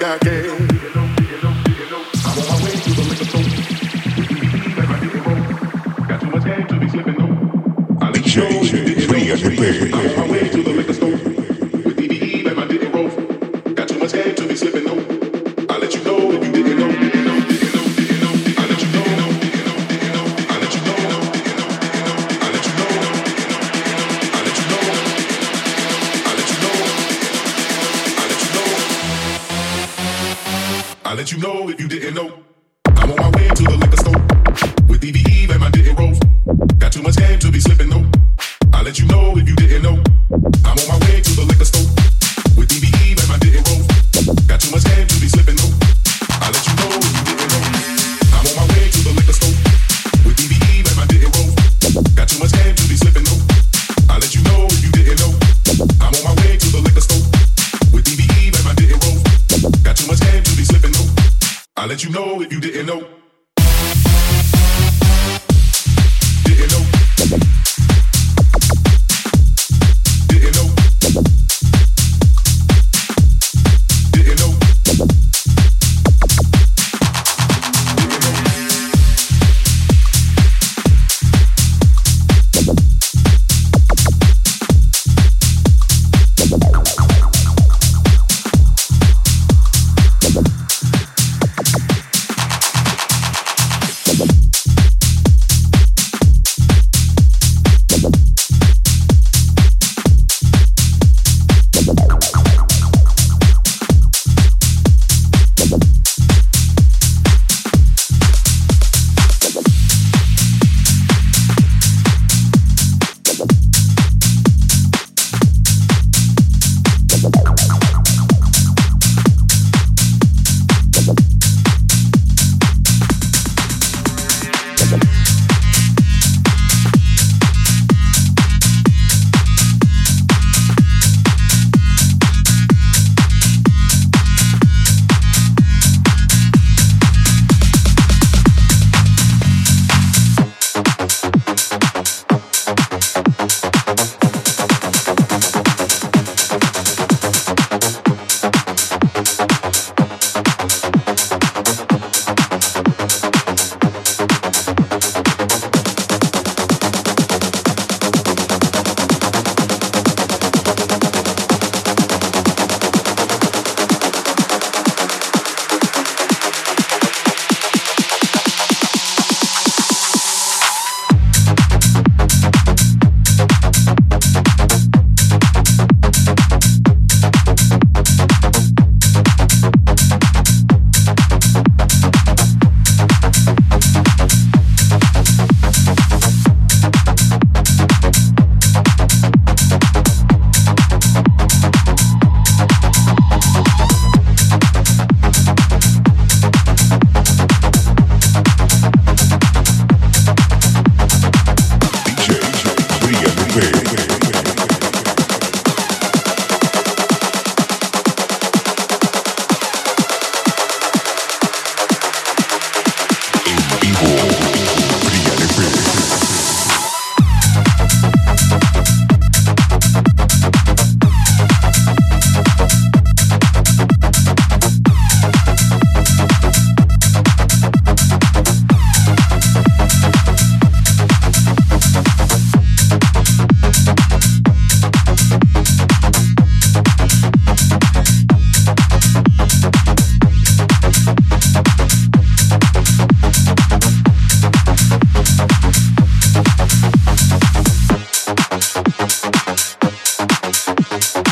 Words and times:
like 0.00 0.26
I. 0.26 0.35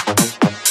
Thank 0.06 0.63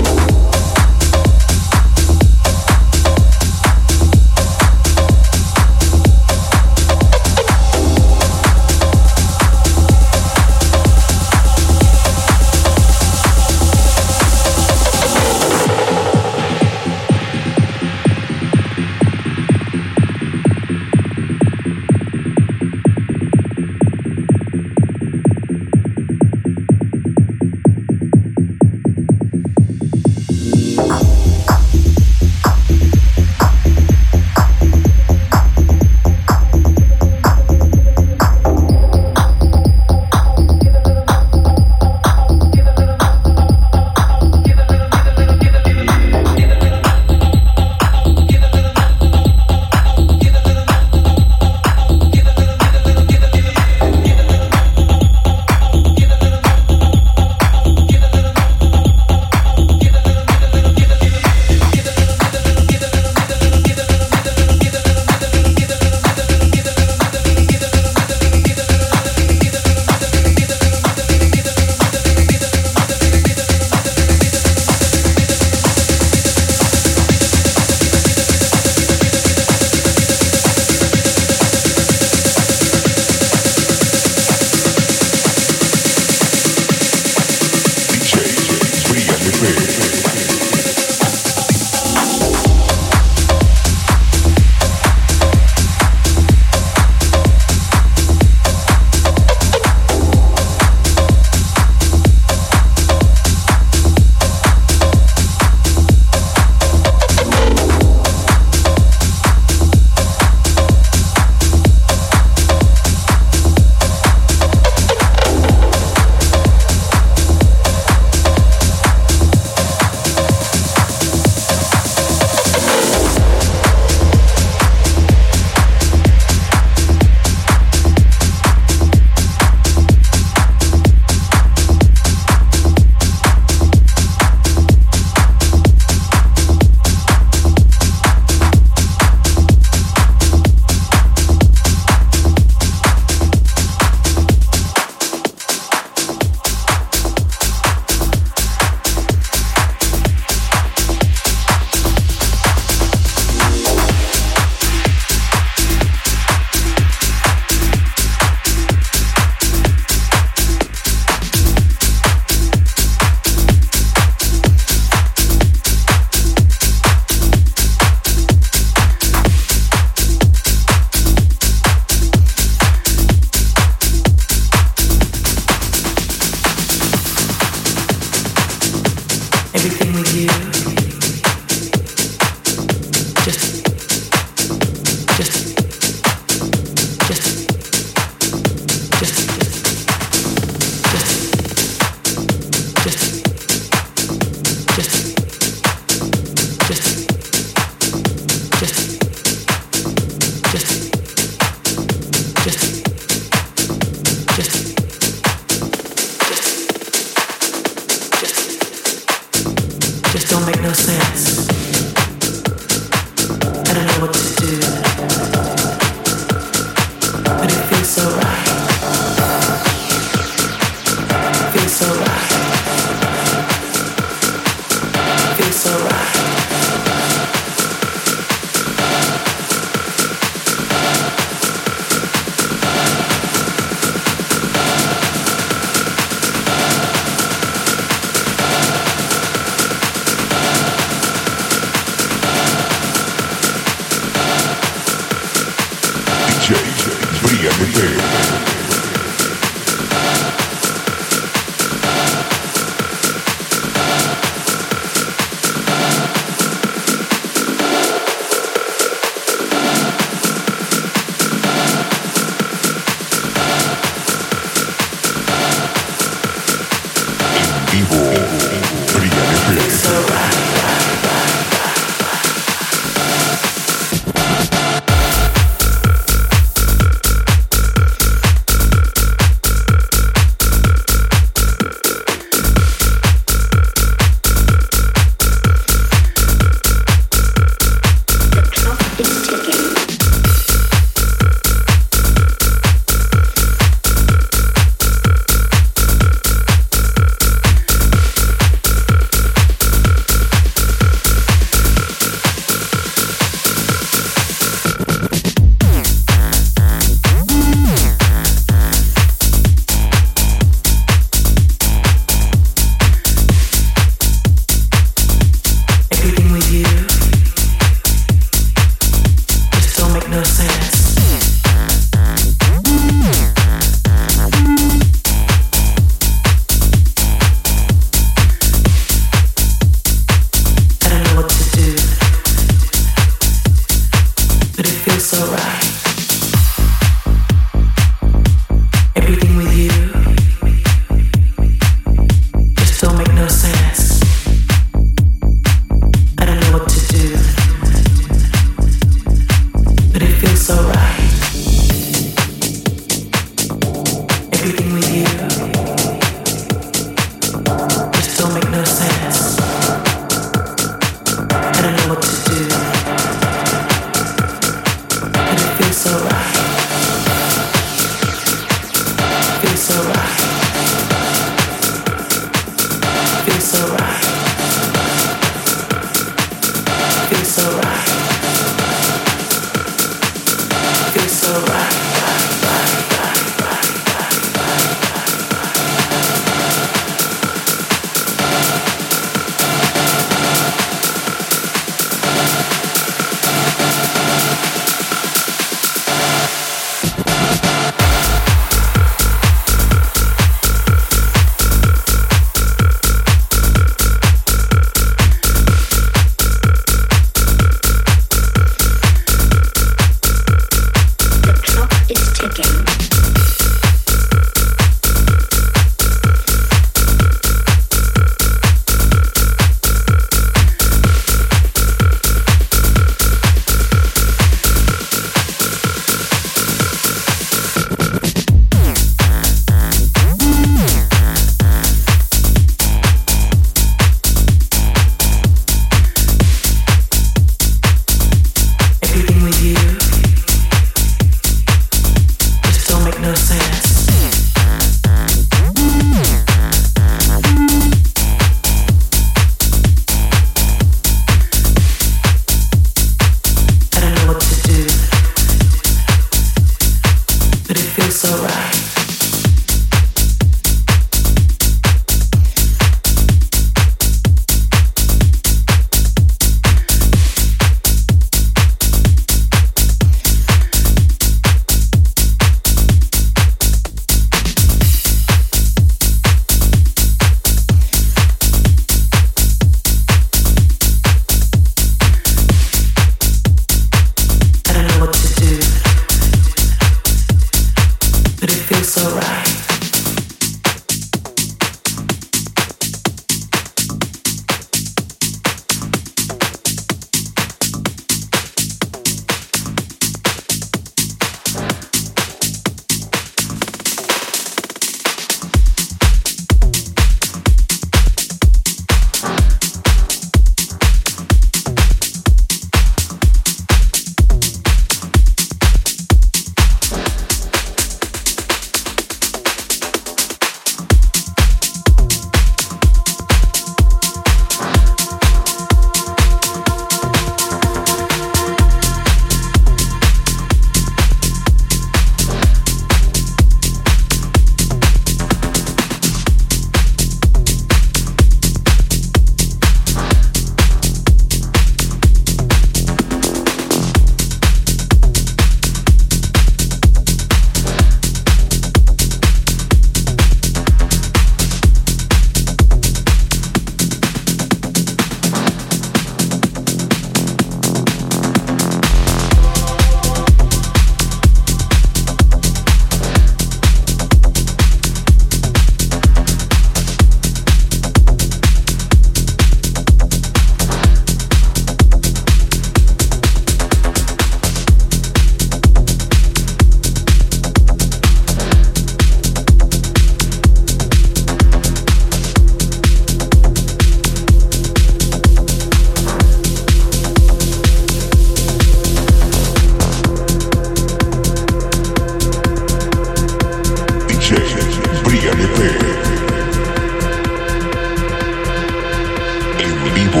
Vivo, 599.74 600.00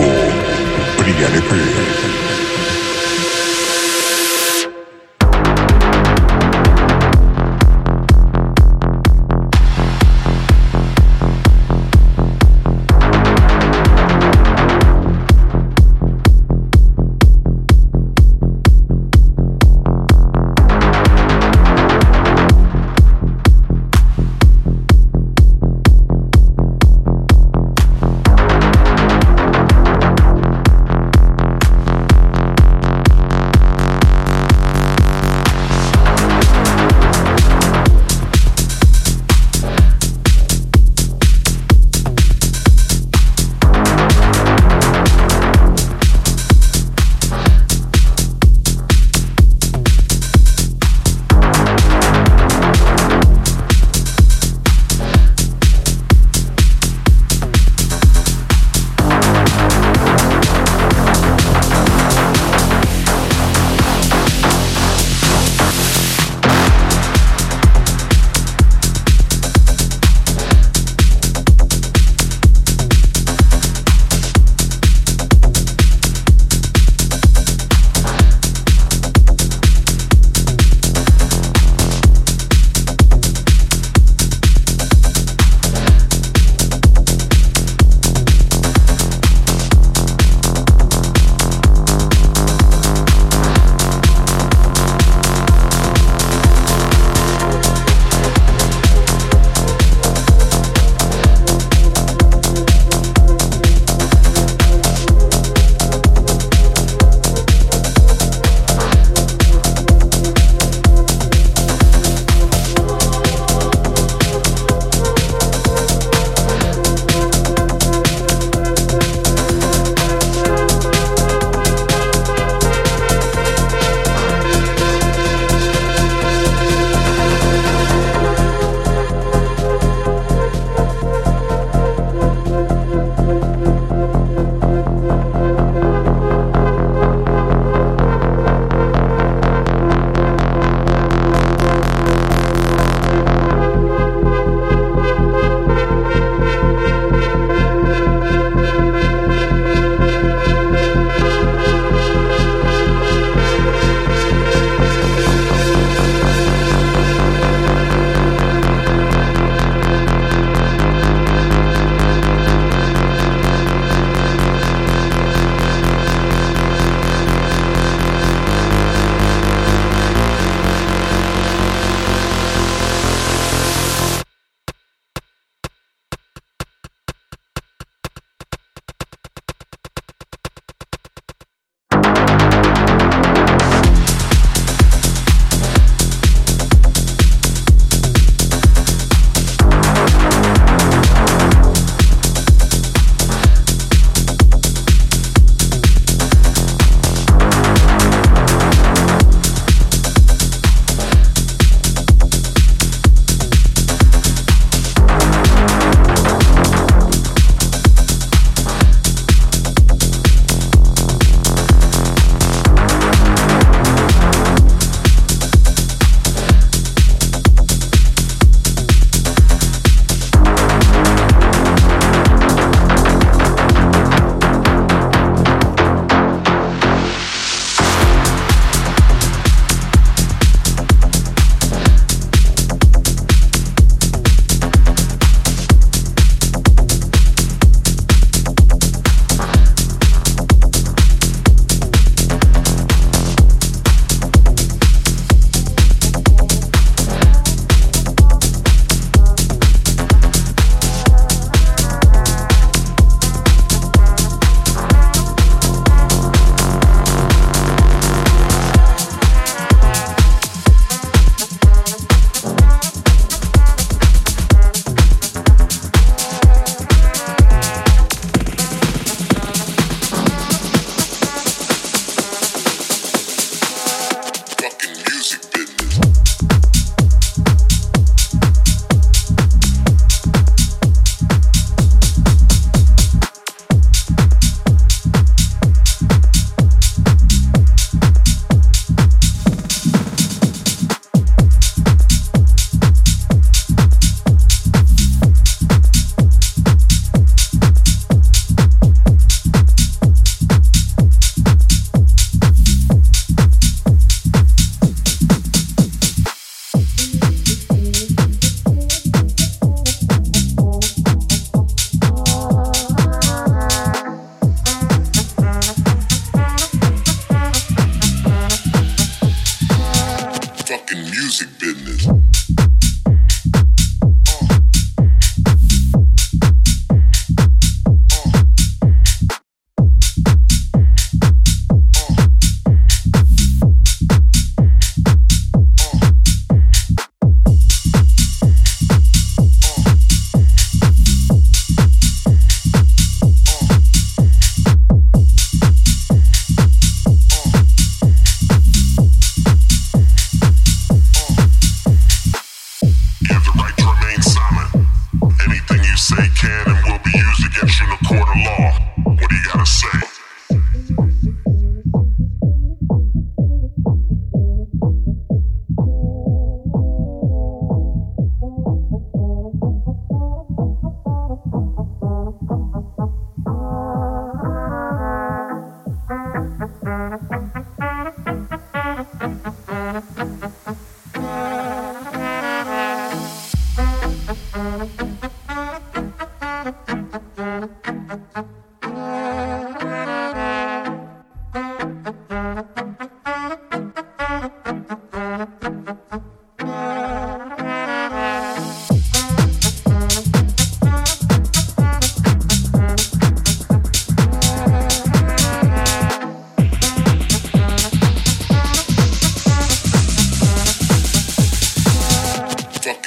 Brian 0.98 1.42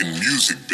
EP. 0.01 0.05
moving, 0.05 0.68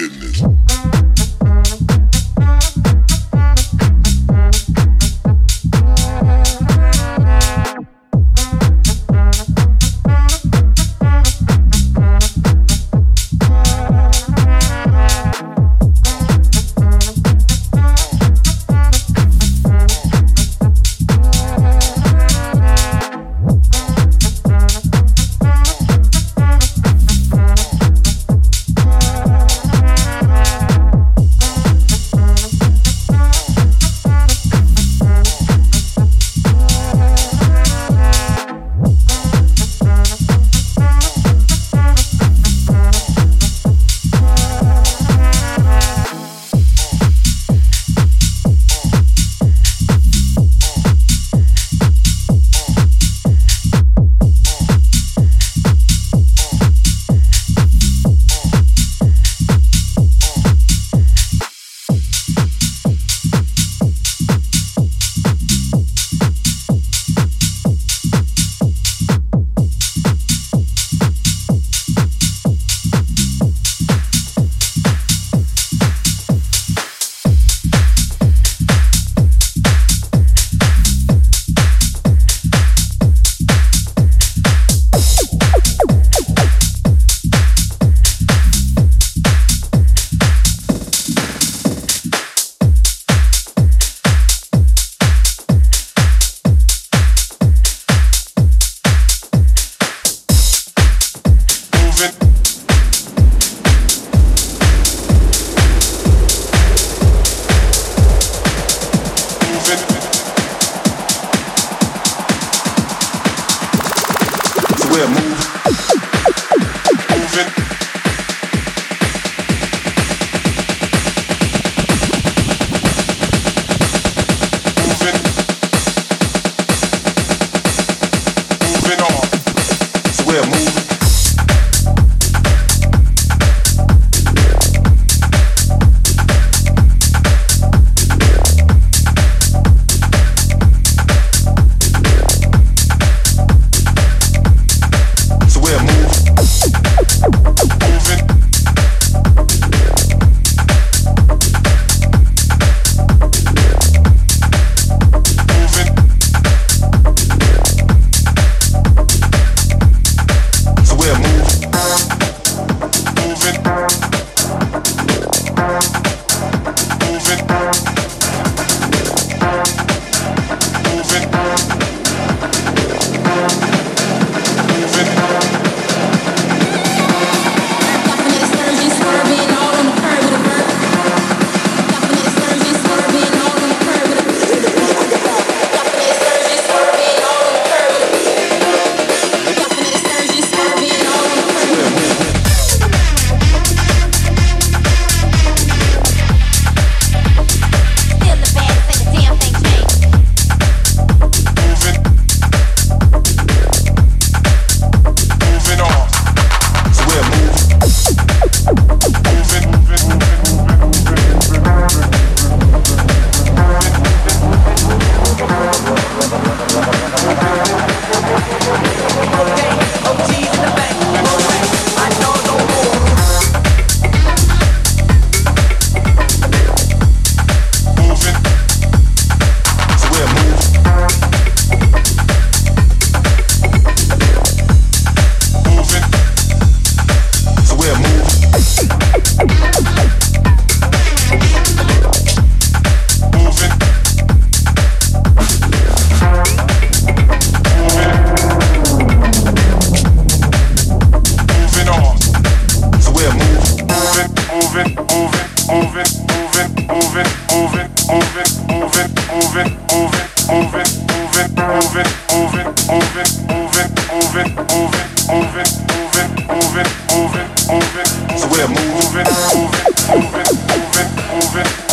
moving, 267.75 268.37
so 268.37 268.47
we're 268.47 268.67
moving, 268.69 269.27
moving, 269.51 269.91
moving, 270.07 270.47
moving, 270.71 271.09
moving. 271.33 271.84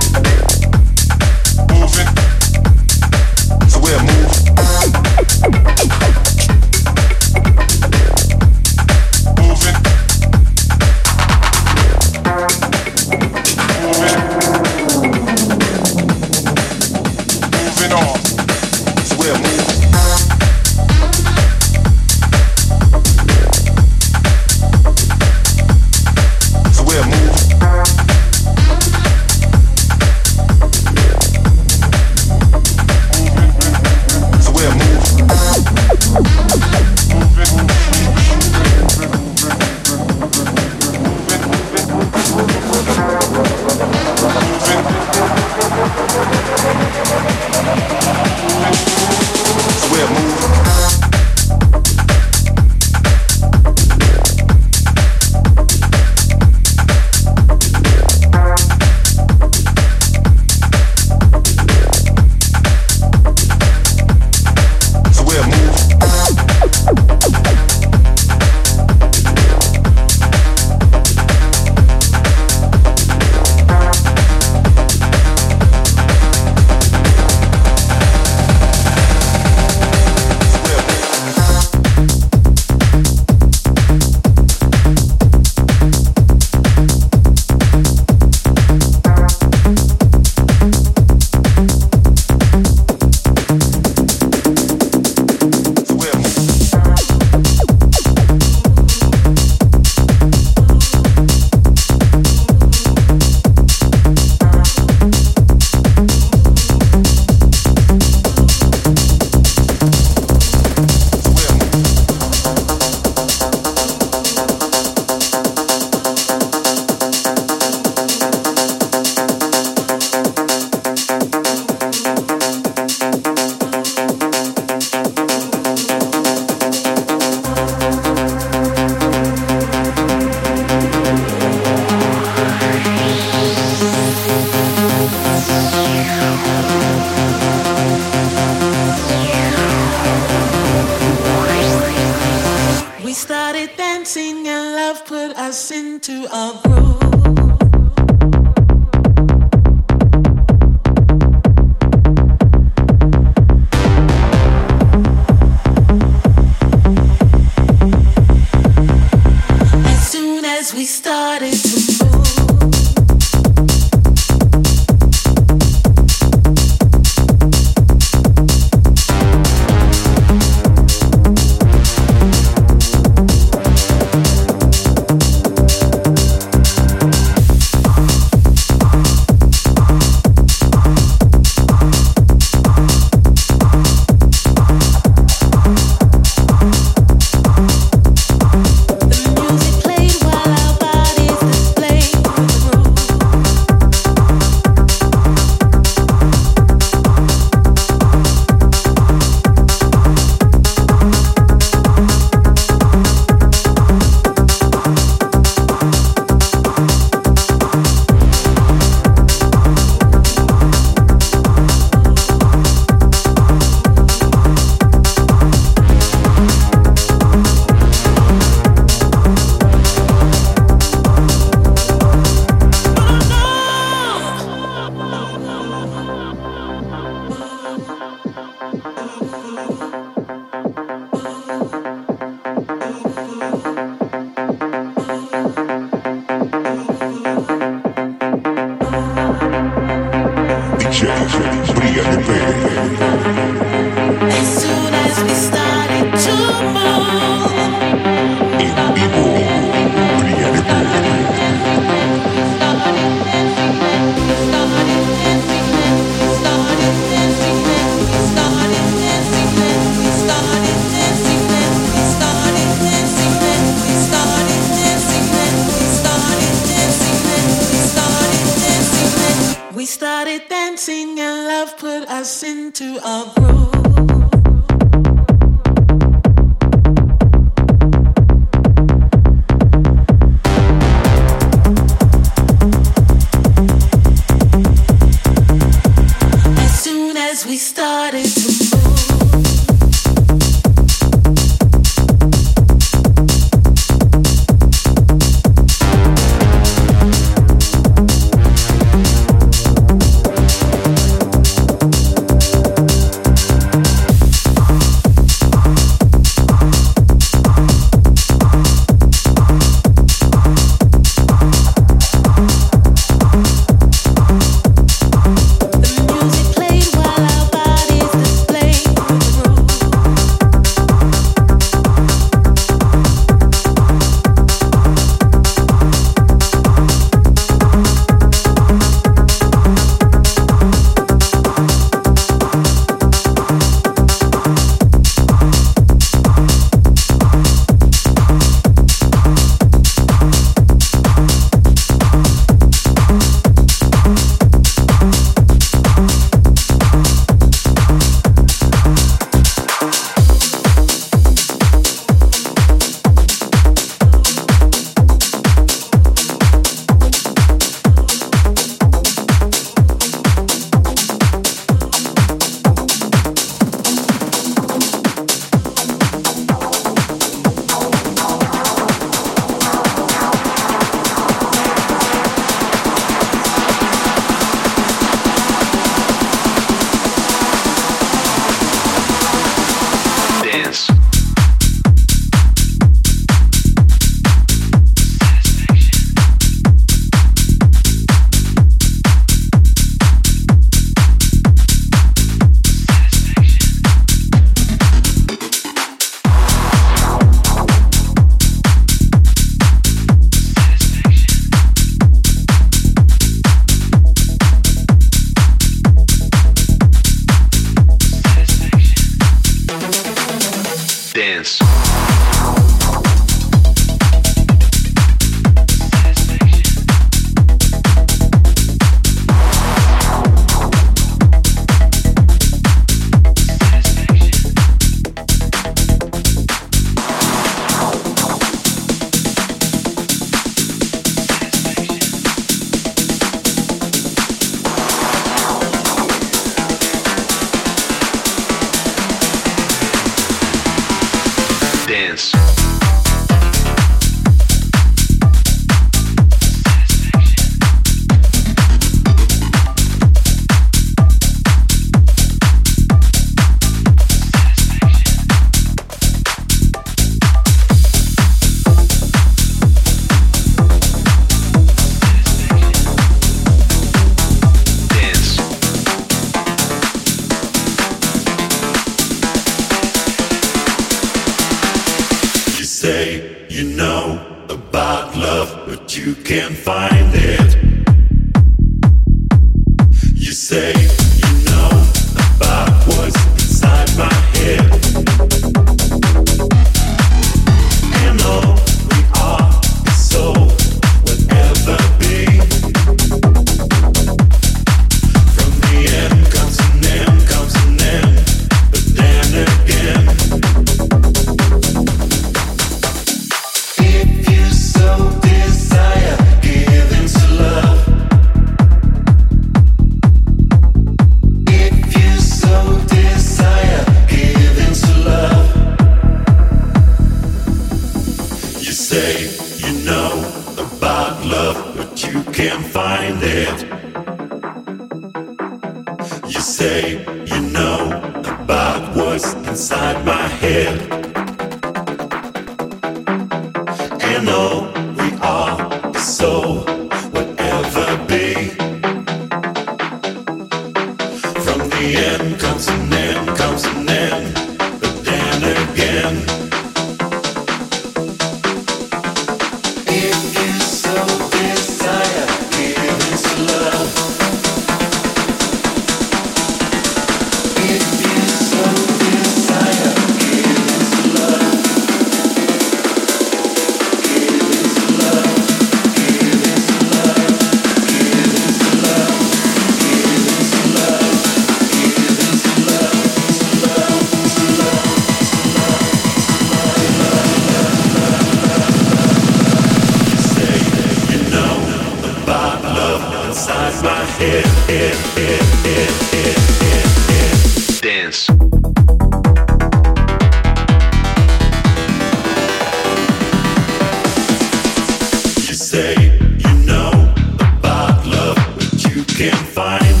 say 595.71 595.95
you 596.37 596.65
know 596.65 596.91
about 597.39 598.05
love, 598.05 598.35
but 598.57 598.83
you 598.93 599.05
can't 599.05 599.47
find. 599.47 600.00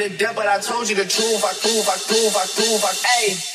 to 0.00 0.08
death, 0.16 0.36
but 0.36 0.46
I 0.46 0.58
told 0.58 0.88
you 0.88 0.96
the 0.96 1.04
truth. 1.04 1.44
I 1.44 1.52
prove, 1.60 1.88
I 1.88 1.96
prove, 2.08 2.36
I 2.36 2.46
prove, 2.54 2.84
I, 2.84 2.92
hey. 3.08 3.49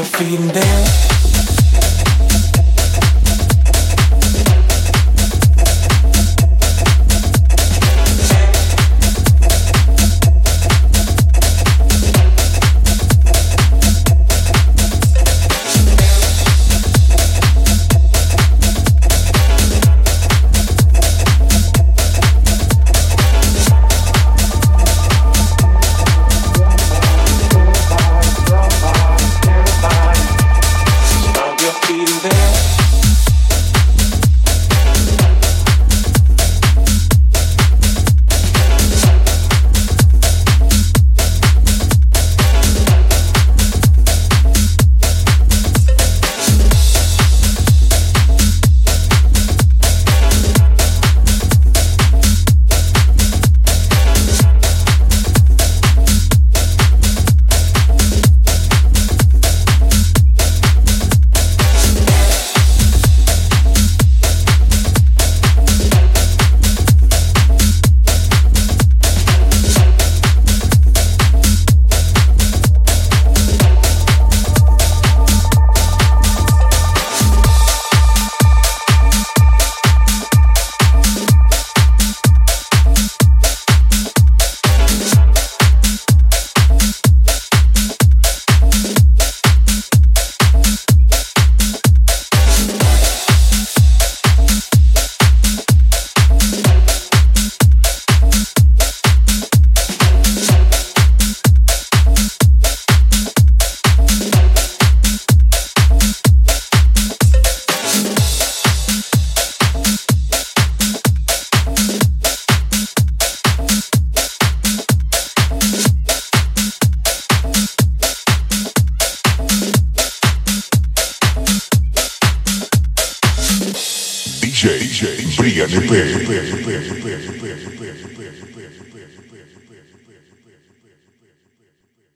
DJ, 0.00 0.06
feeling. 0.06 0.50
Brian 0.50 1.19